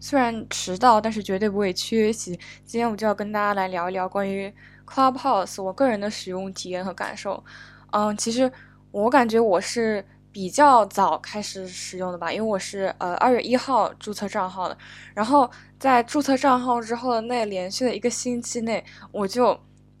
[0.00, 2.32] 虽然迟到，但是绝对不会缺席。
[2.64, 4.52] 今天我就要跟大家来聊一聊关于
[4.86, 7.44] Clubhouse 我个人的使用体验和感受。
[7.92, 8.50] 嗯，其实
[8.90, 14.78] 我感觉我是比较早开始使用的吧，因为我是呃二月一号注册账号的。
[15.14, 18.82] 然后在注册账号之后的那连续的一个星期内，
[19.12, 19.58] 我就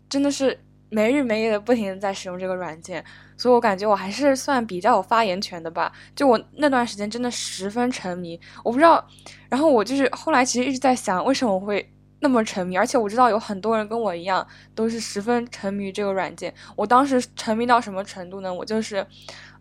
[0.08, 0.58] 真的是
[0.88, 3.04] 没日没夜的不停的在使用这个软件。
[3.40, 5.90] 所以我感觉我还是算比较有发言权的吧。
[6.14, 9.02] 就我那段时间真的十分沉迷，我不知道。
[9.48, 11.90] 然后我就是后来其实一直在想，为什么我会
[12.20, 12.76] 那么沉迷？
[12.76, 16.52] 而且我知道有很多人跟我一样，都是十分沉迷于这个软件。
[16.76, 18.52] 我当时沉迷到什么程度呢？
[18.52, 19.06] 我就是，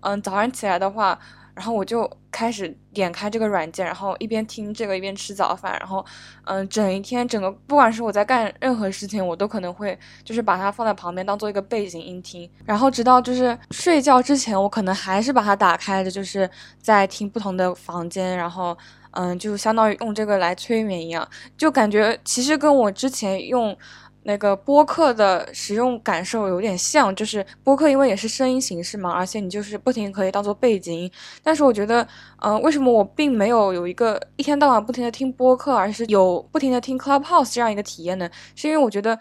[0.01, 1.17] 嗯，早上起来的话。
[1.59, 6.05] 然后我就开始点开这个软件，然后一边听这个一边吃早饭，然后，
[6.45, 16.49] 嗯，整一天整个不管是我在干任何事情，我都可能会就是把它放在旁边当做一个背景音听，然后直到就是睡觉之前，我可能还是把它打开着，就是
[16.81, 18.77] 在听不同的房间，然后，
[19.11, 23.77] 嗯，就相当于用这个来催眠一样，就感觉其实跟我之前用。
[24.23, 31.09] 那个播客的使用感受有点像，就是播客因为也是声音形式嘛，而且你就是不停可以当做背景。
[31.43, 32.07] 但是我觉得，
[32.41, 38.29] 嗯，为什么我并没有有一个一天到晚不停的听播客，而是有不停的听 Clubhouse 这样一个体验呢？
[38.55, 39.17] 是因为我觉得。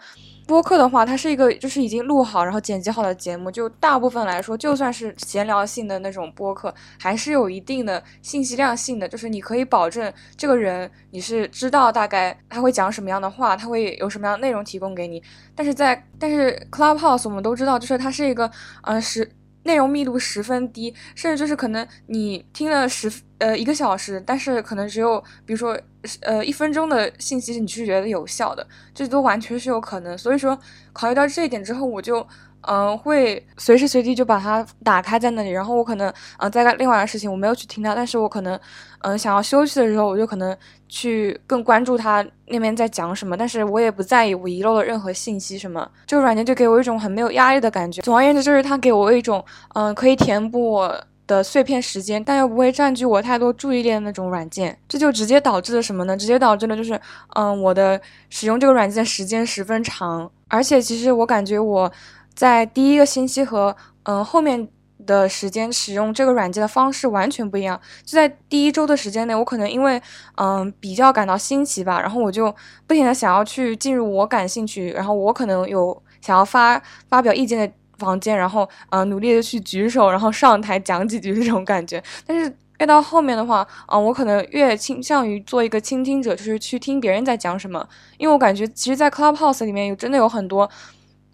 [0.49, 15.21] 播客的话，它是一个就是已经录好然后剪辑好的节目，就大部分来说，就算是闲聊性的那种播客，还是有一定的信息量性的，就是你可以保证这个人你是知道大概他会讲什么样的话，他会有什么样的内容提供给你。
[15.53, 18.49] 但是在但是 Clubhouse 我们都知道，就是它是一个
[18.81, 19.29] 呃是。
[19.69, 25.79] 内容密度十分低，甚至就是可能你听了十呃一个小时，但是可能只有比如说
[26.21, 30.17] 呃一分钟的信息你是觉得有效的，这都完全是有可能。
[30.17, 30.57] 所以说
[30.91, 32.25] 考虑到这一点之后，我就。
[32.61, 38.59] 嗯，会随时随地就把它打开在那里，然后我可能嗯在干另外的事情，我没有去听它，但是我可能
[39.01, 40.55] 嗯想要休息的时候，我就可能
[40.87, 45.89] 去更关注它那边在讲什么，但是我也不在意我遗漏了任何信息什么。
[46.05, 48.01] 这个软件就给我一种很没有压力的感觉。
[48.01, 49.43] 总而言之，就是它给我一种
[49.73, 54.77] 嗯可以填补我的碎片时间，但又不会占据我太多注意力的那种软件。
[54.87, 56.17] 这就直接导致了什么呢？
[56.17, 56.99] 直接导致了就是
[57.35, 57.99] 嗯我的
[58.29, 61.91] 使用这个软件时间十分长，而且其实我感觉我。
[62.39, 64.65] 在第一个星期和嗯后面
[65.05, 67.77] 的时间使用这个软件的方式完全不一样。
[68.05, 70.01] 就在第一周的时间内，我可能因为
[70.35, 72.49] 嗯比较感到新奇吧，然后我就
[72.87, 82.01] 不停的想要去进入我感兴趣，然后我可能有想要发发表意见的房间，然后嗯努力的去举手，然后上台讲几句这种感觉。
[82.25, 87.85] 但是越到后面的话，嗯我可能越倾向于做一个倾听者，就是去听别人在讲什么，
[88.17, 90.69] 因为我感觉其实，在 Clubhouse 里面有真的有很多。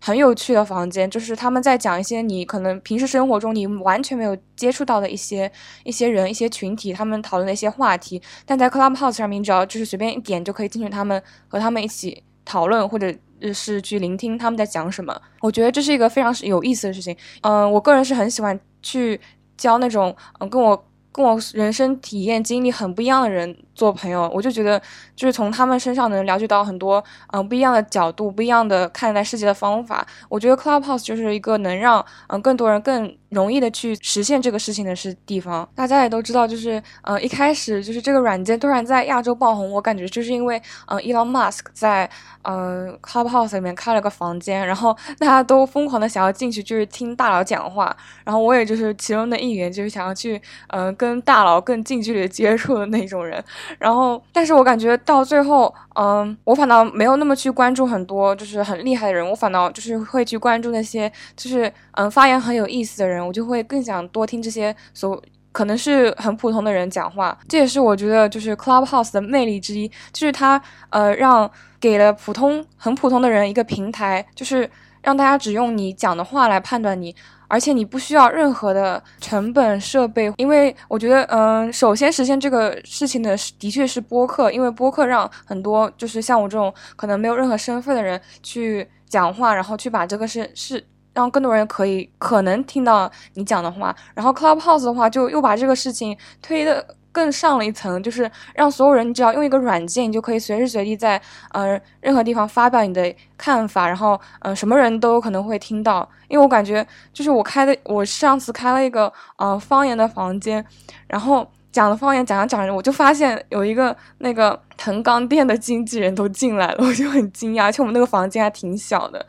[0.06, 5.52] 很有趣的房间，就是他们在讲一些你可能平时生活中你完全没有接触到的一些
[5.84, 8.22] 一些人、一些群体，他们讨论的一些话题。
[8.46, 13.12] 但在 Clubhouse 上面，只要就是随便一点就可以进去，他们和他们一起讨论，或者
[13.52, 15.20] 是去聆听他们在讲什么。
[15.42, 17.18] 我觉得这是一个非常有意思的事情。
[17.42, 19.20] 嗯，我个人是很喜欢去
[19.58, 23.58] 交那种嗯跟我跟我人生体验经历很不一样的人。
[23.76, 24.82] 做朋友，我就觉得
[25.16, 30.06] 就是从他们身上能了解到很多嗯不一样的角度，不一样的看待世界的方法。
[30.30, 35.68] 我觉得 Clubhouse 就是一个能让嗯更多人更容易的去实现这个事情的是地方。
[35.76, 42.10] 大家也都知道，就是嗯一开始就是这个软件突然在亚洲爆红，我感觉就是因为嗯 Elon Musk 在
[42.44, 47.96] 嗯 Clubhouse 里面开了个房间，然后大家都疯狂的想要进去，就是听大佬讲话。
[48.24, 53.44] 然后我也就是其中的一员，就是想要去嗯跟大佬更近距离的接触的那种人。
[53.80, 65.22] 然后，但是我感觉到最后，嗯，我反倒没有那么去关注很多就是很厉害的人，我反倒就是会去关注那些就是嗯发言很有意思的人，我就会更想多听这些所
[65.52, 67.38] 可能是很普通的人讲话。
[67.48, 71.50] 这也是我觉得就是 Clubhouse 的魅力之一，就是它呃让
[71.80, 74.70] 给了普通很普通的人一个平台，就是
[75.06, 77.16] 让大家只用你讲的话来判断你。
[77.48, 90.84] 而且你不需要任何的成本设备，因为我觉得，嗯，首先实现这个事情的的确是播客，因为播客让很多就是像我这种可能没有任何身份的人去讲话，然后去把这个事是
[91.14, 96.84] 让更多人可以可能听到你讲的话，然后 Clubhouse 的话就又把这个事情推的。
[97.16, 101.20] 更上了一层，就是让所有人，你只要用一个软件，你就可以随时随地在
[101.54, 106.08] 呃任何地方发表你的看法，然后嗯什么人都有可能会听到。
[106.28, 110.66] 因为我感觉，就是我开的，我上次开了一个呃方言的房间，
[111.08, 119.26] 然后讲的方言讲着讲着，我就发现有一个那个藤冈店的经纪人都进来了，我就很惊讶，而且我们那个房间还挺小的。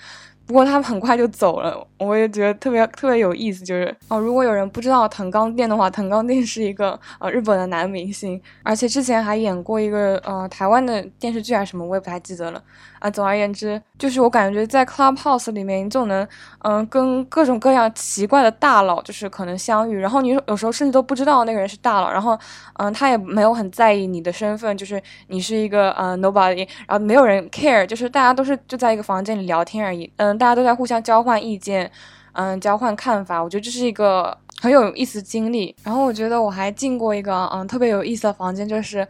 [0.46, 3.64] 不过他们很快就走了，我也觉得特别特别有意思。
[3.64, 12.62] 就是哦，如果有人不知道藤冈靛的话，藤冈靛是一个呃日本的男明星，而且之前还演过一个呃台湾的电视剧啊什么，我也不太记得了
[13.10, 16.26] 总而言之，就是我感觉在 Clubhouse 里面，你总能
[16.60, 22.38] 嗯跟各种各样奇怪的大佬就是可能相遇，然后你有时候甚至都不知道那个人是大佬，然后
[22.74, 30.36] 嗯他也没有很在意你的身份，就是你是一个呃 nobody，然后没有人 care，就是大家都是就在一个房间里聊天而已，嗯。
[30.36, 31.90] 大家都在互相交换意见，
[32.32, 33.42] 嗯，交换看法。
[33.42, 35.74] 我觉得这是一个很有意思的经历。
[35.82, 39.06] 然后我觉得我还进过一个嗯特别有意思的房间，就是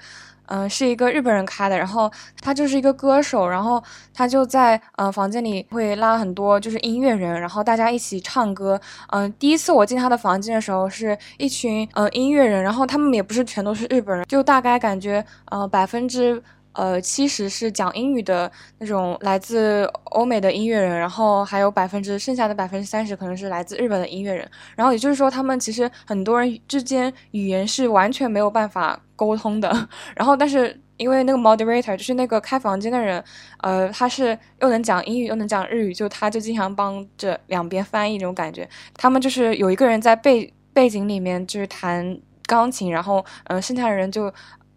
[0.47, 2.11] 嗯是一个日本人开的，然后
[2.41, 3.83] 他就是一个歌手，然后
[4.15, 8.81] 他就在呃房间里会拉很多就是音乐人，然后大家一起唱歌。
[9.11, 16.43] 嗯，第一次我进他的房间的时候，是一群嗯音乐人，然后他们也不是全都是日本人，就大概感觉呃百分之。
[16.77, 24.47] 呃，七十是讲英语的那种来自欧美的音乐人，然后还有百分之剩下的百分之三十可能是来自日本的音乐人。
[24.77, 29.89] 然后也就是说，他们其实很多人之间语言是完全没有办法沟通的。
[30.15, 33.25] 然后，但是因为那个 moderator 就是那个开房间的人，
[33.63, 38.69] 呃，他是又能讲英语又能讲日语，就他就经常帮着两边翻译那种感觉。
[38.95, 44.31] 他们就是有一个人在背背景里面就是弹钢琴，然后嗯，剩下的人就。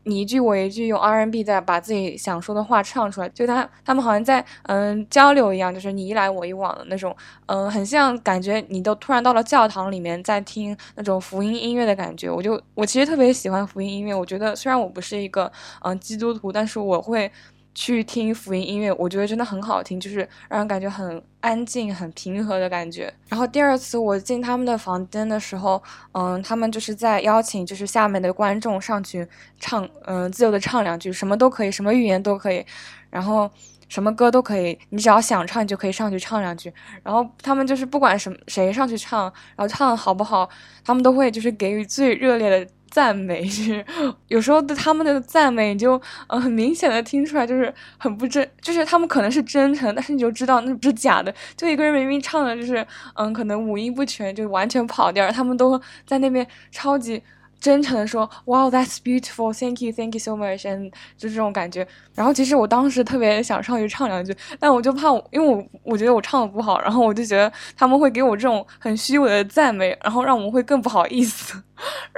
[0.10, 7.16] 你一句我一句，用 R N B 在把自己想说的话唱出来，就他他们好像在嗯交流一样，就是你一来我一往的那种，
[7.46, 12.30] 嗯，很像感觉你都突然到了教堂里面，在听那种福音音乐的感觉。
[12.30, 15.52] 我就我其实特别喜欢福音音乐，我觉得虽然我不是一个
[15.82, 17.32] 嗯基督徒，但是我会。
[17.80, 23.14] 去听福音音乐，我觉得真的很好听，就是让人感觉很安静、很平和的感觉。
[23.30, 25.82] 然后第二次我进他们的房间的时候，
[26.12, 29.26] 嗯，他们就是在邀请，就是下面的观众上去
[29.62, 32.66] 唱，嗯，自由的唱两句，什么都可以，什么语言都可以，
[33.10, 33.50] 然后
[33.88, 36.74] 什么歌都可以，你只要想唱，你就可以上去唱两句。
[37.02, 40.50] 然后他们就是不管什么谁上去唱，然后唱好不好，
[40.84, 42.70] 他们都会就是给予最热烈的。
[42.90, 43.86] 赞美是
[44.28, 51.34] 有时候对他们的赞美，你就呃很明显的听出来，就是很不真，就是他们可能是真诚，但是你就知道那不是假的。
[51.56, 57.22] 就一个人明明唱的就是嗯，可能五音不全，就完全跑调，他们都在那边超级。
[57.60, 59.52] 真诚的说，Wow, that's beautiful.
[59.52, 60.62] Thank you, thank you so much.
[60.62, 61.86] And 就这种感觉。
[62.16, 71.62] 然后其实我当时特别想上去唱两句，但我就怕，因为我我觉得我唱的不好，然后我就觉得他们会给我这种很虚伪的赞美，然后让我们会更不好意思，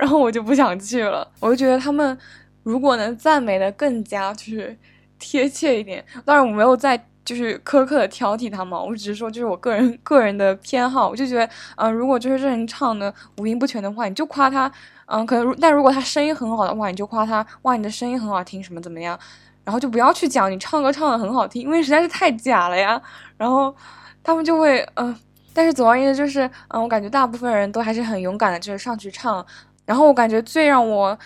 [0.02, 1.26] 然后我就不想去了。
[1.40, 2.18] 我就觉得他们
[2.64, 4.76] 如果能赞美的更加就是
[5.20, 14.70] 贴切一点，当然我没有在就是苛刻的挑剔他们，我只是说就是我个人个人的偏好，我就觉得，嗯，如果就是这人唱的五音不全的话，你就夸他。
[15.06, 19.18] 嗯，可能，但如果他声音很好的话，你就夸他，哇，你的声音很好听，什么怎么样？
[19.64, 23.00] 然后就不要去讲你唱歌唱的很好听，因为实在是太假了呀。
[23.38, 23.76] 然后
[24.24, 25.16] 他们就会，嗯，
[25.54, 29.46] 但是总而言之就是，嗯，我感觉大部分人都还是很勇敢的，就是上去唱。
[29.92, 31.18] 然后我感觉最让我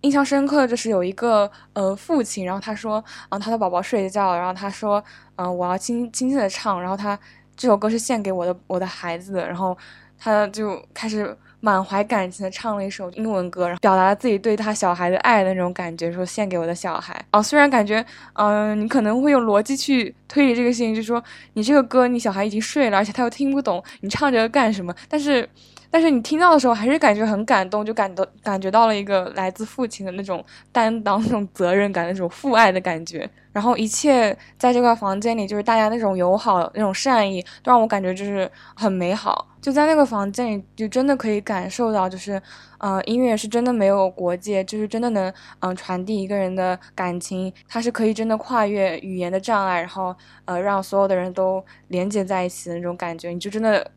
[0.00, 5.04] 印象深刻的就是有一个呃父亲，然后他说，嗯，他的宝宝睡觉了，然后他说，
[5.36, 7.18] 嗯，我要轻轻轻的唱，然后他
[7.54, 9.76] 这首歌是献给我的我的孩子的，然后
[10.18, 11.36] 他就开始。
[11.58, 17.18] 满怀感情的唱了一首英文歌，然后表达了自己对他小孩的爱的那种感觉，说献给我的小孩。
[17.32, 18.04] 哦，虽然感觉，
[18.34, 21.20] 嗯，你可能会用逻辑去推理这个事情，就是说
[21.54, 24.94] 你这个歌你小孩已经睡了，而且他又听不懂，你唱这个干什么？
[25.08, 25.48] 但是。
[25.96, 33.26] 但是你听到的时候还是感觉很感动，就感到感觉到了一个来自父亲的那种担当、 那种责任感、那种父爱的感觉。
[33.50, 39.48] 然后一切在这个房间里，就是大家那种友好、那种善意，都让我感觉就是很美好。
[39.62, 42.38] 就在那个房间里，就真的可以感受到，就是
[42.76, 53.90] 呃，音乐是真的没有国界，就是真的能嗯传递一个人的感情，它是可以真的跨越语言的障碍，然后呃让所有的人都连接在一起的那种感觉，你就真的。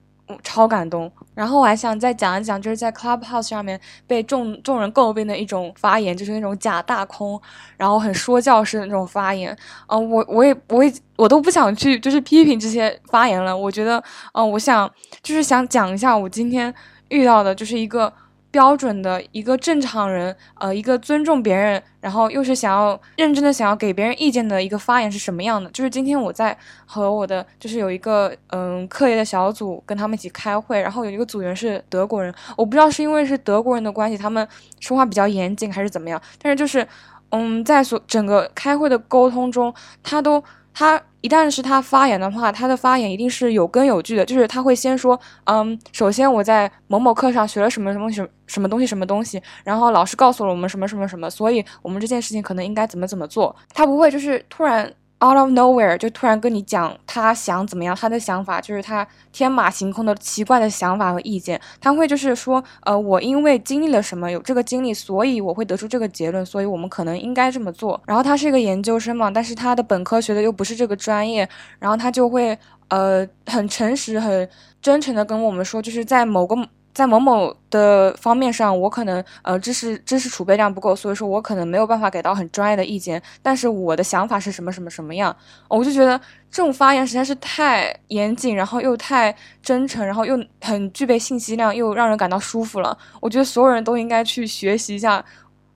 [0.44, 7.42] 超感动，然后我还想再讲一讲，就是在 Clubhouse 上面被众众人诟病的一种发言，就是那种假大空，
[7.78, 9.58] 然后很说教式的那种发言。
[9.88, 13.56] 嗯，我我也我也我都不想去就是批评这些发言了。
[13.56, 14.90] 我觉得，嗯，我想
[15.22, 16.74] 就是想讲一下我今天
[17.10, 18.12] 遇到的，就是一个。
[18.52, 25.70] 标准的一个正常人，呃，一个尊重别人，然后又是想要认真的想要给别人意见的一个发言是什么样的？
[25.72, 34.48] 就是今天我在和我的就是有一个嗯课业的小组跟他们一起开会，然后有一个组员是德国人，我不知道是因为是德国人的关系，他们
[34.80, 36.88] 说话比较严谨还是怎么样，但是就是
[37.30, 40.44] 嗯在所整个开会的沟通中，他都。
[40.80, 44.24] 他一旦是他发言的话，他的发言一定是有根有据的。
[44.24, 53.54] 就是他会先说，嗯，首先我在某某课上学了什么什么什什么东西什么东西，然后老师告诉了我们什么什么什么，所以我们这件事情可能应该怎么怎么做。
[53.74, 54.90] 他不会就是突然
[55.22, 61.60] out of nowhere 就突然跟你讲他想怎么样，他的想法就是他天马行空的奇怪的想法和意见。
[61.82, 68.02] 他会就是说，呃，我因为经历了什么，有这个经历，所以我会得出这个结论，所以我们可能应该这么做。
[68.06, 71.48] 然后他是一个研究生嘛，但是他的本科学的又不是这个专业，
[71.80, 72.58] 然后他就会
[72.88, 74.50] 呃很诚实、很
[74.82, 76.56] 真诚的跟我们说，就是在某个。
[77.00, 83.22] 在某某的方面上，我可能呃知识知识储备量不够，所以说我可能没有办法给到很专业的意见。
[83.42, 85.34] 但是我的想法是什么什么什么样，
[85.70, 86.20] 我就觉得
[86.52, 92.98] 这种发言实在是太严谨，然后又太真诚，然后又很具备信息量，又让人感到舒服了。
[93.22, 95.24] 我觉得所有人都应该去学习一下。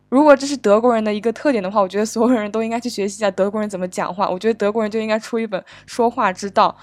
[0.09, 4.29] 如果这是德国人的一个特点的话，我觉得所有人都应该去学习一下德国人怎么讲话。
[4.29, 6.75] 我觉得德国人就应该出一本说话之道。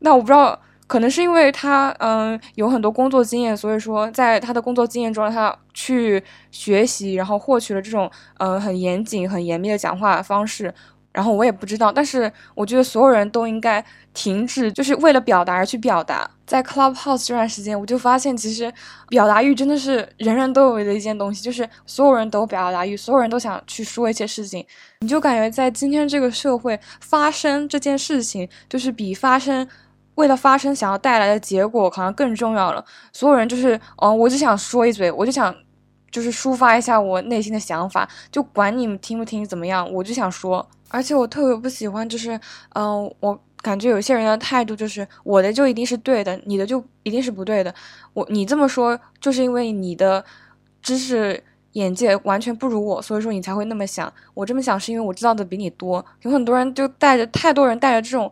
[0.00, 0.60] 那我不知道。
[0.90, 6.20] 可能是因为他嗯有很多工作经验，所以说在他的工作经验中，他去
[6.50, 10.74] 学习，然后获取了这种嗯很严谨、很严密的讲话方式。
[11.12, 16.28] 然后我也不知道，但是我觉得所有人都应该停止，就是为了表达而去表达。
[16.44, 18.72] 在 Clubhouse 这段时间，我就发现其实
[19.08, 24.66] 表达欲真的是人人都有的一件东西，就是所有人都表达欲，所有人都想去说一些事情。
[25.02, 29.68] 你就感觉在今天这个社会发生这件事情，就是比发生。
[30.20, 32.84] 为了发生想要带来的结果，好像更重要了。
[33.10, 35.54] 所有人就是，嗯，我就想说一嘴，我就想，
[36.10, 40.68] 就是抒发一下我内心的想法，就管你们听不听怎么样，我就想说。
[40.90, 42.38] 而且我特别不喜欢，就是，
[42.74, 47.74] 嗯，我感觉有些人的态度就是，我的就一定是对的，你的就一定是不对的。
[48.12, 50.22] 我你这么说，就是因为你的
[50.82, 54.12] 知识眼界完全不如我，所以说你才会那么想。
[54.34, 56.04] 我这么想是因为我知道的比你多。
[56.22, 58.30] 有很多人就带着太多人带着这种。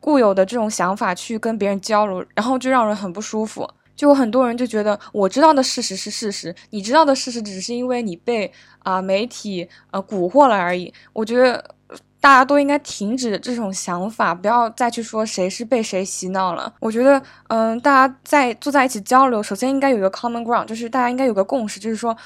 [0.00, 3.68] 固有的这种想法去跟别人交流，然后就让人很不舒服。
[3.96, 10.94] 就很多人就觉得我知道的事实是事实，你知道的事实只是因为你被啊媒体呃蛊惑了而已。
[11.12, 11.74] 我觉得
[12.20, 16.72] 大家都应该停止这种想法，不要再去说谁是被谁洗脑了。
[16.78, 22.16] 我觉得，嗯，大家在坐在一起交流，首先应该有一个 common ground，就是大家应该有个共识，就是说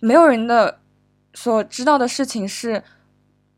[0.00, 0.80] 没有人的
[1.32, 2.82] 所知道的事情是。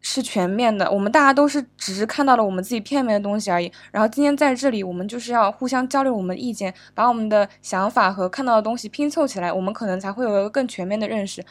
[0.08, 3.72] 是全面的，我们大家都是只是看到了我们自己片面的东西而已。
[3.90, 11.44] 然后今天在这里，我们就是要互相交流我们的意见，把我们的想法和看到的东西拼凑起来，我们可能才会有一个更全面的认识。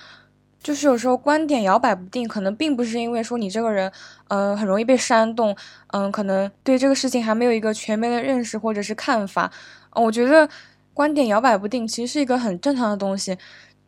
[0.63, 3.91] 就是有时候观点摇摆不定，可能并不是因为说你这个人，
[4.29, 5.53] 嗯，很容易被煽动，
[5.87, 9.51] 嗯，可能对这个事情还没有一个全面的认识或者是看法。
[9.91, 10.47] 我觉得
[10.93, 13.37] 观点摇摆不定其实是一个很正常的东西。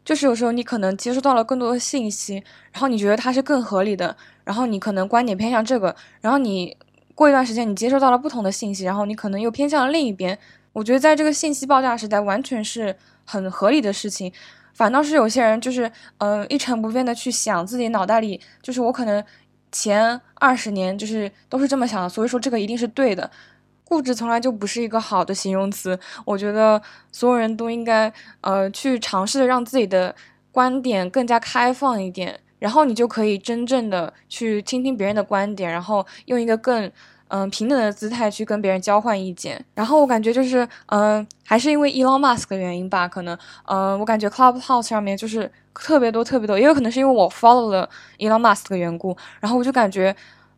[0.06, 2.36] 就是有时候你可能接收到了更多的信息，
[2.72, 4.16] 然后你觉得它是更合理的，
[4.48, 6.78] 然后你可能观点偏向这个，然后你
[7.14, 10.40] 过一段时间你接收到了不同的信息，然后你可能又偏向了另一边。
[10.72, 14.32] 我觉得在这个信息爆炸时代，完全是很合理的事情。
[14.74, 19.22] 反倒是有些人就是嗯一成不变的去想自己脑袋里，就是我可能
[19.70, 23.30] 前二十年就是都是这么想的，所以说这个一定是对的。
[23.84, 30.16] 固执从来就不是一个好的形容词，我觉得所有人都应该呃去尝试让自己的
[30.54, 36.92] 观点更加开放一点，然后你就可以真正的去倾听别人的观点，然后用一个更
[37.30, 39.64] 嗯平等的姿态去跟别人交换意见。
[39.74, 50.16] 然后我感觉就是嗯还是因为 Elon Musk 的原因吧，可能嗯我感觉 Clubhouse 上面就是特别多特别多，也有可能是因为我 follow 了 Elon Musk 的缘故，然后我就感觉。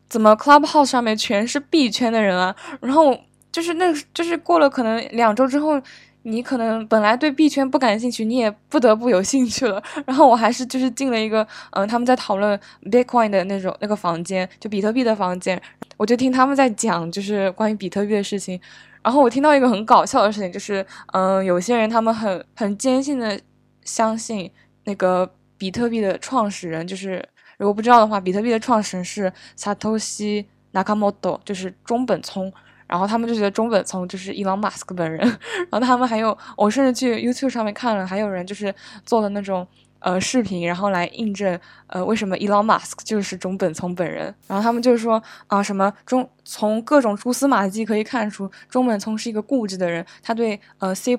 [0.10, 2.56] 怎么 Clubhouse 上面全是币圈的人啊？
[2.82, 3.15] 然后
[3.51, 5.79] 就是那，就是过了可能两周之后，
[6.24, 9.82] 你可能本来对币圈不感兴趣，你也不得不有兴趣了。
[10.06, 15.62] 然后我还是就是进了一个，嗯，他们在讨论 Bitcoin 的那种那个房间，就比特币的房间，
[15.98, 18.60] 我就听他们在讲，就是关于比特币的事情。
[19.02, 23.40] 然后我听到一个很搞笑的事情，就是，嗯，有些人他们很很坚信的
[23.84, 24.52] 相信
[24.84, 27.28] 那个比特币的创始人就是。
[27.58, 32.50] 如果不知道的话，比特币的创始人是 Satoshi Nakamoto，就是中本聪。
[32.89, 35.19] 然后他们就觉得中本聪就是 Elon Musk 本人。
[35.69, 38.74] 然后他们还有，我甚至去 YouTube 上面看了，还有人就是
[39.05, 39.65] 做了那种
[40.00, 44.34] 呃视频，然后来印证呃为什么 Elon Musk 就是中本聪本人。
[44.48, 51.15] 然后他们就是说啊，什么中从各种蛛丝马迹可以看出，中本聪是一个固执的人，他对呃 C++、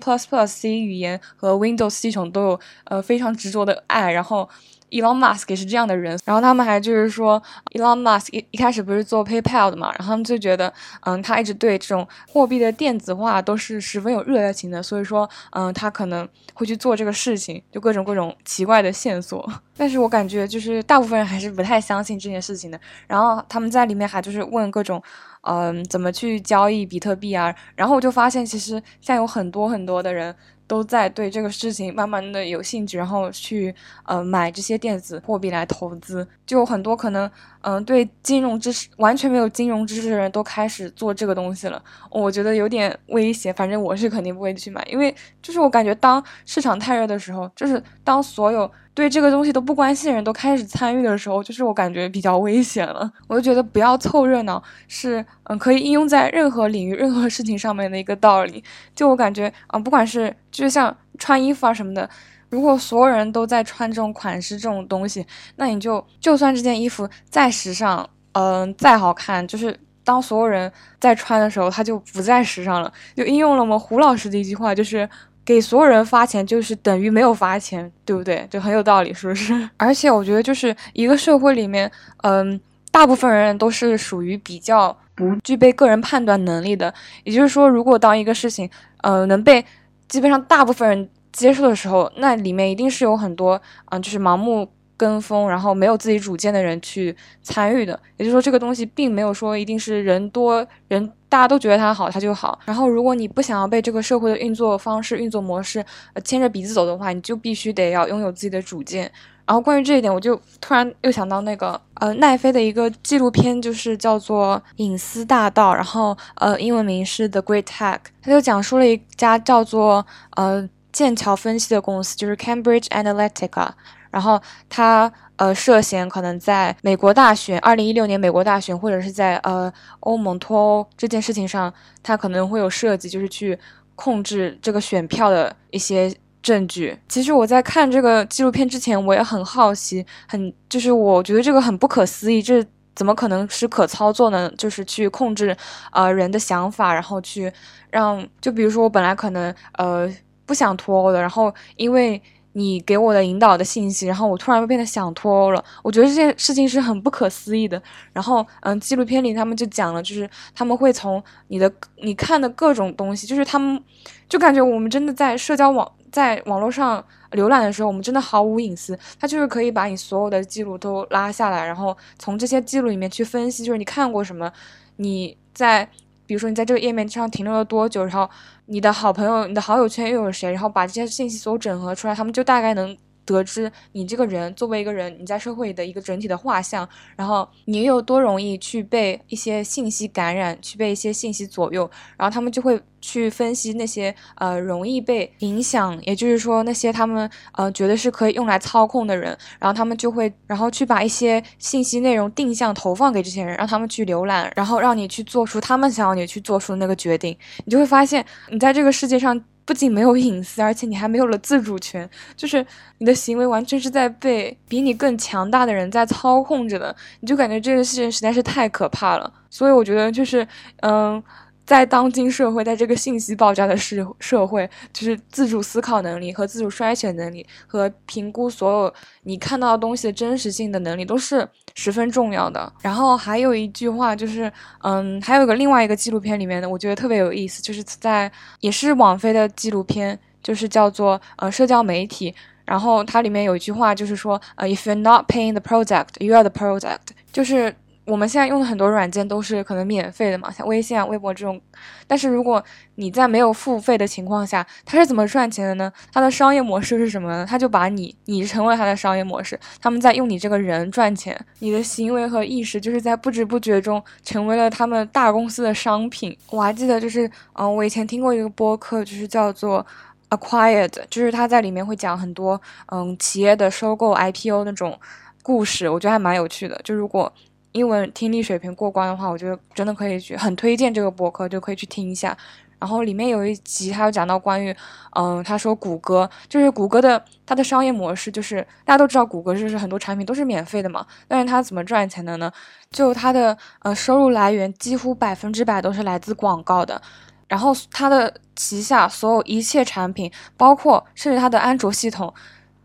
[0.46, 4.10] C 语言和 Windows 系统都有呃非常执着的爱。
[4.10, 4.48] 然后。
[4.90, 7.42] Elon Musk 也是这样的人，然后他们还就是说
[7.72, 19.50] ，Elon Musk 一一开始不是做 PayPal 的嘛，然后他们就觉得，嗯，他一直对这种货币的电子化都是十分有热情的，所以说，嗯，他可能会去做这个事情，就各种各种奇怪的线索。
[19.76, 22.78] 但是我感觉就是大部分人还是不太相信这件事情的。
[23.06, 25.02] 然后他们在里面还就是问各种，
[25.42, 27.54] 嗯，怎么去交易比特币啊？
[27.74, 30.34] 然后我就发现其实现在有很多很多的人。
[30.70, 33.74] 都在对这个事情慢慢的有兴趣，然后去
[34.04, 36.24] 呃买这些电子货币来投资。
[36.46, 37.28] 就很多可能
[37.62, 43.52] 嗯对金融知识完全没有金融知识的人都开始做这个东西了，我觉得有点危险。
[43.52, 45.12] 反正我是肯定不会去买，因为
[45.42, 48.70] 就是我感觉当市场太热的时候，就是当所有。
[48.92, 53.10] 对这个东西都不关心的人都开始参与的时候，就是我感觉比较危险了。
[53.28, 58.62] 我就觉得不要凑热闹，是嗯可以应用在任何领域、任何事情上面的一个道理。
[58.94, 62.10] 就我感觉，嗯，不管是就像穿衣服啊什么的，
[62.50, 65.24] 如果所有人都在穿这种款式、这种东西，
[65.56, 72.92] 那你就就算这件衣服再时尚，嗯，再好看，就是当所有人在穿的时候，它就不再时尚了。
[73.14, 75.08] 就应用了我们胡老师的一句话，就是。
[75.50, 78.46] 给所有人发钱就是等于没有发钱，对不对？
[78.48, 79.52] 就很有道理，是不是？
[79.76, 81.90] 而且我觉得，就是一个社会里面，
[82.22, 82.60] 嗯，
[82.92, 86.94] 大部分人都是属于比较不具备个人判断能力的。
[87.24, 89.64] 也就是说，如果当一个事情，呃，能被
[90.08, 94.70] 基本上大部分人接受的时候，那里面一定是有很多，嗯，就是盲目。
[95.00, 102.58] 跟风，然后没有自己主见的人去参与的，也就是说，这个东西并没有说一定是人多人大家都觉得它好，它就好。
[102.66, 105.82] 然后，如果你不想要被这个社会的运作方式、运作模式
[106.22, 109.10] 牵着鼻子走的话，你就必须得要拥有自己的主见。
[109.46, 123.70] 然后，关于这一点，我就突然又想到那个呃奈飞的一个纪录片，就是叫做《隐私大道》，然后呃英文名是《The Great Hack》，他就讲述了一家叫做呃剑桥分析的公司，就是 Cambridge Analytica。
[124.10, 133.56] 然后他呃涉嫌可能在美国大选，二零一六年美国大选，或者是在呃欧盟脱欧这件事情上，他可能会有涉及，就是去
[133.94, 136.12] 控制这个选票的一些
[136.42, 136.98] 证据。
[137.08, 142.64] 其实我在看这个纪录片之前，我也很好奇，很就是我觉得这个很不可思议，这
[142.96, 144.50] 怎么可能是可操作呢？
[144.58, 145.56] 就是去控制
[145.92, 147.52] 呃人的想法，然后去
[147.90, 150.12] 让就比如说我本来可能呃
[150.44, 152.20] 不想脱欧的，然后因为。
[152.52, 155.64] 你给我的引导的信息，然后我突然变得想脱欧了。
[155.82, 157.80] 我觉得这件事情是很不可思议的。
[158.12, 163.80] 然后，嗯，纪录片里他们就讲了，就是他们会从你的你看的各种东西，就是他们
[164.28, 168.98] 就感觉我们真的在社交网在网络上浏览的时候，我们真的毫无隐私。
[169.20, 174.52] 他就是可以把你所有的记录都拉下来，然后从这些记录里面去分析，就是你看过什么，
[174.96, 175.88] 你在。
[176.30, 178.30] 比如说你在这个页面上停留了多久，然后
[178.66, 182.96] 你的好朋友、你的好友圈又有谁，然后把这些信息所整合出来，他们就大概能。
[183.34, 209.42] 得知你这个人作为一个人，你在社会的一个整体的画像，然后你有多容易去被一些信息感染，去被一些信息左右，然后他们就会去分析那些呃容易被影响，也就是说那些他们呃觉得是可以用来操控的人，然后他们就会然后去把一些信息内容定向投放给这些人，让他们去浏览，然后让你去做出他们想要你去做出的那个决定，你就会发现你在这个世界上。
[209.70, 212.66] 不仅没有隐私，而且你还没有了自主权，就是
[212.98, 219.32] 你的行为完全是在被比你更强大的人在操控着的，你就感觉这个事情实在是太可怕了。
[219.48, 220.44] 所以我觉得就是，
[220.80, 221.22] 嗯。
[221.70, 232.72] 在当今社会，在这个信息爆炸的社社会，就是自主思考能力和自主筛选能力和评估所有你看到的东西的真实性的能力都是十分重要的。
[232.82, 238.28] 然后还有一句话就是，嗯，还有一个另外一个纪录片里面的，我觉得特别有意思，就是在
[238.58, 242.34] 也是网飞的纪录片，就是叫做呃社交媒体。
[242.64, 247.72] 然后它里面有一句话就是说，呃，if you're not paying the project, you are the project，就是。
[248.10, 251.60] 我们现在用的很多软件都是可能免费的嘛，像微信啊、微博这种。
[252.08, 252.62] 但是如果
[252.96, 255.92] 你在没有付费的情况下，它是怎么赚钱的呢？
[256.12, 257.46] 它的商业模式是什么呢？
[257.48, 266.36] 它就把你，你成为它的商业模式，他们在用你这个人赚钱，你的行为和意识就是在不知不觉中成为了他们大公司的商品。
[266.50, 269.86] 我还记得就是，嗯，我以前听过一个播客，就是叫做
[270.30, 274.98] Acquired，就是他在里面会讲很多，嗯，企业的收购 IPO 那种
[275.42, 276.80] 故事，我觉得还蛮有趣的。
[276.82, 277.32] 就如果
[277.72, 282.36] 英文听力水平过关的话，我觉得真的可以去很推荐这个博客，就可以去听一下。
[282.80, 284.74] 然后里面有一集，他有讲到关于，
[285.14, 292.50] 嗯，他说谷歌就是谷歌的它的商业模式，就是大家都知道谷歌就是很多产品都是免费的嘛，但是它怎么赚钱的呢？
[292.90, 297.00] 就它的呃收入来源几乎百分之百都是来自广告的，
[297.48, 302.32] 然后它的旗下所有一切产品，包括甚至它的安卓系统，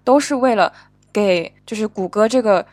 [0.03, 0.73] 都是为了
[1.13, 2.65] 给就是谷歌这个。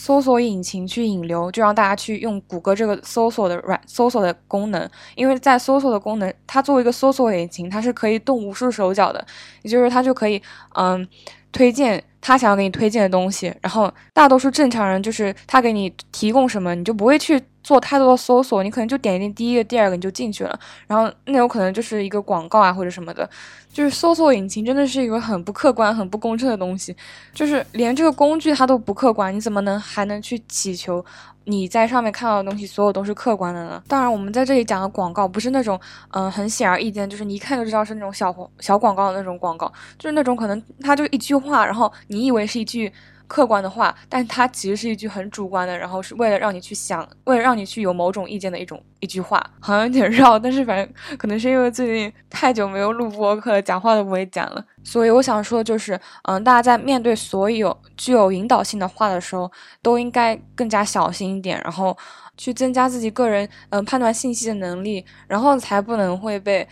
[0.00, 9.26] 搜索引擎去引流，就让大家去用谷歌这个搜索的软搜索的功能，因为在搜索的功能，它作为一个搜索引擎，它是可以动无数手脚的，
[9.62, 10.40] 也就是它就可以
[10.76, 11.04] 嗯
[11.50, 23.28] 推荐他想要给你推荐的东西，然后大多数正常人就是他给你提供什么，你就不会去做太多的搜索，你可能就点一点第一个、第二个你就进去了，然后那有可能就是一个广告啊或者什么的，
[23.70, 26.96] 就是搜索引擎真的是一个很不客观、很不公正的东西，
[27.34, 31.04] 就是连这个工具它都不客观，你怎么能还能去祈求？
[31.44, 33.82] 你在上面看到的东西，所有都是客观的呢。
[33.86, 35.78] 当然，我们在这里讲的广告不是那种，
[36.12, 42.90] 嗯，很显而易见，就是你一看就知道是那种小小广告的那种广告，就是那种可能它就一句话，然后你以为是一句。
[43.28, 59.50] 客观的话，但它其实是一句很主观的，然后是为了让你去想，为了让你去有某种意见的一种一句话，好像有点绕，但是反正可能是因为最近太久没有录播客了，讲话都不会讲了，所以我想说的就是，嗯，大家在面对所有具有引导性的话的时候，
[59.82, 61.96] 都应该更加小心一点，然后
[62.38, 66.66] 去增加自己个人嗯判断信息的能力，然后才不能会被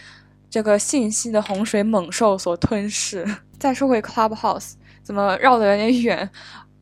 [0.49, 3.27] 这个信息的洪水猛兽所吞噬。
[3.59, 4.73] 再说回 Clubhouse。
[5.07, 6.29] 怎么绕的有点远？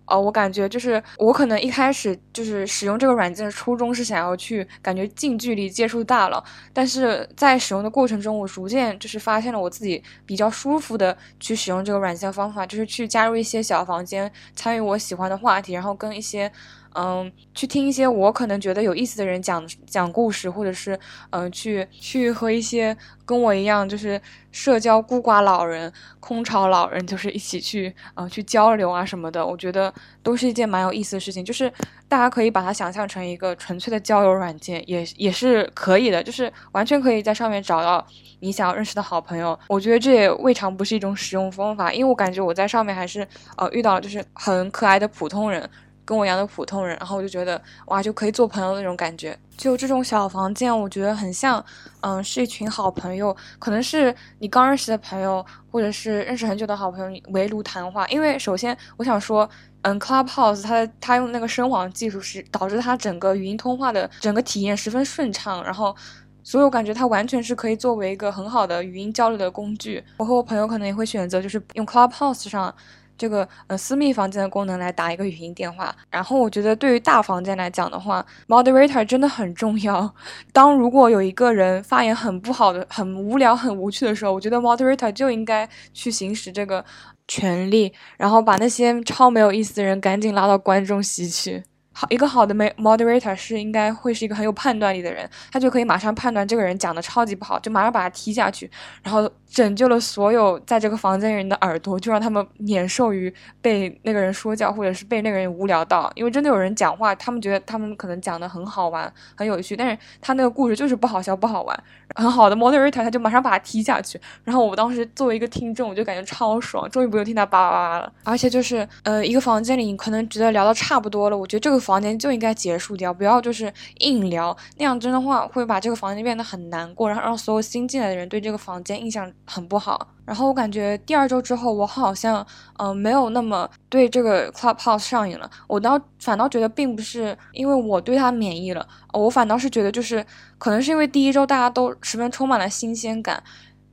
[0.06, 16.50] 哦， 我感觉就是我可能一开始就是使用这个软件的初衷是想要去感觉近距离接触大佬，但是在使用的过程中，我逐渐就是发现了我自己比较舒服的去使用这个软件的方法，就是去加入一些小房间，参与我喜欢的话题，然后跟一些。
[16.94, 20.98] 嗯，去听一些我可能觉得有意思的人讲讲故事，或者是
[21.30, 24.20] 嗯，去去和一些跟我一样就是
[24.52, 31.44] 社交孤寡老人、空巢老人，就是一起去嗯去交流啊什么的，我觉得都是一件蛮有意思的事情。
[31.44, 31.72] 就是
[32.08, 38.06] 大家可以把它想象成一个纯粹的交友软件，也也是可以的，就是完全可以在上面找到
[38.38, 39.58] 你想要认识的好朋友。
[39.68, 43.26] 我觉得这也未尝不是一种使用方法，因为我感觉我在上面还是
[43.56, 45.68] 呃遇到了就是很可爱的普通人。
[46.04, 49.36] 跟我一样的普通人，然后我就觉得哇，就可以做朋友的那种感觉。
[49.56, 51.64] 就这种小房间，我觉得很像，
[52.00, 58.06] 嗯，是一群好朋友，可能是你刚认识的朋友，或者是认识很久的好朋友围炉谈话。
[58.08, 59.48] 因为首先我想说，
[59.82, 65.94] 嗯，Clubhouse 它它用那个声网技术是导致它整个语音通话的整个体验十分顺畅，然后
[66.42, 70.02] 所以我感觉它完全是可以作为一个很好的语音交流的工具。
[70.16, 72.74] 我和我朋友可能也会选择就是用 Clubhouse 上。
[73.16, 80.12] 这个呃私密房间的功能来打一个语音电话，然后我觉得对于大房间来讲的话，moderator 真的很重要。
[80.52, 86.84] 当如果有一个人发言很不好的、很无聊、很无趣的时候，我觉得 moderator 就应该去行使这个
[87.28, 91.62] 权利，然后把那些超没有意思的人赶紧拉到观众席去。
[91.96, 98.68] 好，一个好的 moderator 是应该会是一个很有判断力的人，他就可以马上判断这个人讲的超级不好，就马上把他踢下去，
[99.00, 106.10] 然后拯救了所有在这个房间人的耳朵，就让他们免受于被那个人说教，或者是被那个人无聊到。
[106.16, 111.84] 因为真的有人讲话，他们觉得他们可能讲的很好玩、很有趣，但是他那个故事就是不好笑、不好玩。
[112.16, 118.12] 很好的 moderator 他就马上把他踢下去，然后我当时作为一个听众，我就感觉超爽，终于不用听他叭叭叭了。
[118.24, 121.84] 而且就是呃，一个房间里你可能觉得聊的差不多了，我觉得这个。
[121.84, 130.08] 房间就应该结束掉，不要就是硬聊，那样真的话会把这个房间变得很难过，然后让所有新进来的人对这个房间印象很不好。
[130.24, 132.46] 然后我感觉第二周之后，我好像
[132.78, 135.50] 嗯没有那么对这个 Clubhouse 上瘾了。
[135.66, 140.24] 我倒反倒觉得并不是因为我对它免疫了，我反倒是觉得就是
[140.58, 143.42] 可能是因为第一周大家都十分充满了新鲜感，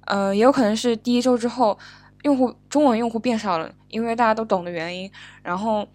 [0.06, 1.78] 嗯，也有可能是第一周之后
[2.24, 5.12] 用户中文用户变少了，因为大家都懂的原因，
[5.44, 5.88] 然后。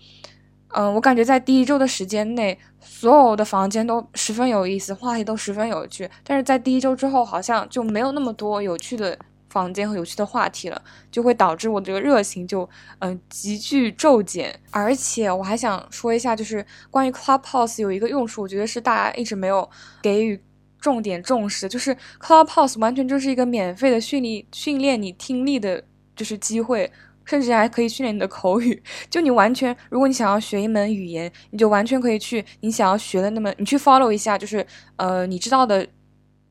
[0.70, 6.10] 嗯，我感觉在第一周的时间内，所有的房间都十分有意思，话题都十分有趣。
[6.22, 9.16] 但是在第一周之后，好像就没有那么多有趣的
[9.48, 14.58] 房间和有趣的话题了，就会导致我这个热情就嗯急剧骤减。
[14.70, 19.68] 而且我还想说一下，就是关于 Clubhouse 有一个用处，我觉得是大家一直没有
[20.02, 20.40] 给予
[20.80, 26.92] 重点重视，就是 Clubhouse 完全就是一个免费的训练训练你听力的，就是机会。
[27.28, 28.80] 甚至还可以训练你的口语，
[29.10, 35.84] 就你完全，如果你想要学一门语言，你就完全可以去你想要学的那么，你去 follow 一下，就是呃你知道的，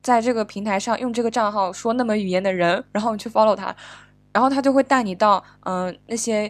[0.06, 3.74] 在这个平台上用这个账号说那门语言的人，然后你去 follow 他，
[4.32, 6.48] 然后他就会带你到嗯那些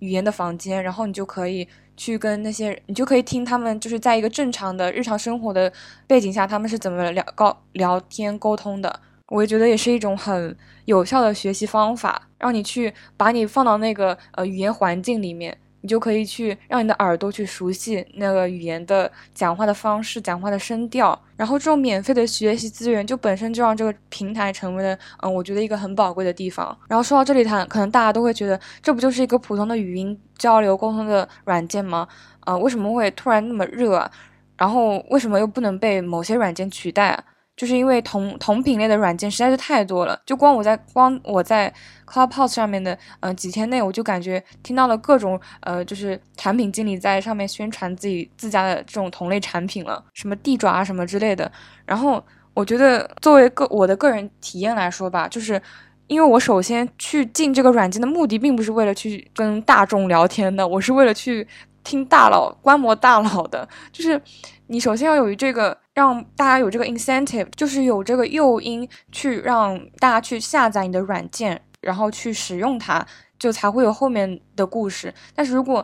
[0.00, 5.72] 语言的房间，然后你就可以去跟那些，你就可以听他们就是在一个正常的日常生活的
[6.08, 9.00] 背景下，他们是怎么聊高聊天沟通的。
[9.28, 15.56] 我觉得也是一种很有效的学习方法，让你去把你放到那个呃语言环境里面，
[15.86, 21.16] 你就可以去让你的耳朵去熟悉那个语言的讲话的方式、讲话的声调。
[21.36, 26.76] 然后这种免费的学习资源就本身就让这个平台成为了嗯，我觉得一个很宝贵的地方。
[26.88, 32.08] 然后说到这里，谈可能大家都会觉得这不就是一个普通的语音交流沟通的软件吗？
[32.40, 34.10] 啊，为什么会突然那么热？
[34.56, 37.22] 然后为什么又不能被某些软件取代？
[37.56, 41.72] 就是因为同同品类的软件实在是太多了，就光我在光我在
[42.06, 51.50] Clubhouse 上面的，嗯，几天内我就感觉听到了各种呃，就是产品经理在上面宣传自己自家的这种同类产品了，什么地爪啊什么之类的。
[51.86, 55.60] 然后我觉得作为个我的个人体验来说吧，就是
[56.08, 61.46] 因为我首先去进这个软件的目的并不是为了去跟大众聊天的，我是为了去
[61.86, 64.20] 听大佬观摩大佬的，就是
[64.66, 65.78] 你首先要有这个。
[65.96, 73.02] 让大家有这个 incentive，就是有这个诱因去让大家去下载你的软件，然后去使用它，
[73.38, 75.14] 就才会有后面的故事。
[75.34, 75.82] 但是如果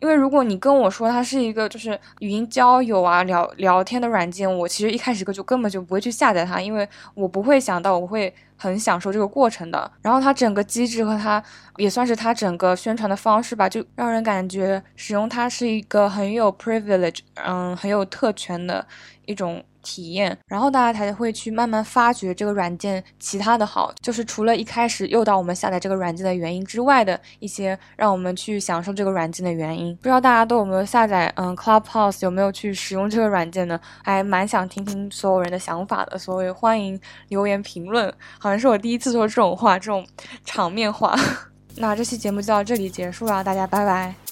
[0.00, 9.90] 因为如果你跟我说它是一个就是语音交友啊聊聊天的软件，我其实一开始就根本就不会去下载它，因为我不会想到我会很享受这个过程的。
[10.02, 11.42] 然后它整个机制和它
[11.76, 18.86] 也算是它整个宣传的方式吧，就让人感觉使用它是一个很有 privilege，嗯，很有特权的
[19.26, 19.64] 一种。
[19.86, 29.94] 体验，然后大家才会去慢慢发掘这个软件其他的好，就是除了一开始诱导我们下载这个软件的原因之外的一些让我们去享受这个软件的原因。
[29.98, 31.32] 不知道大家都有没有下载？
[31.36, 33.80] 嗯，Clubhouse 有没有去使用这个软件呢？
[34.02, 38.12] 还蛮想听听所有人的想法的，所以欢迎留言评论。
[38.40, 40.04] 好像是我第一次说这种话，这种
[40.44, 41.14] 场面话。
[41.78, 44.25] 那这期节目就到这里结束了，大家拜拜。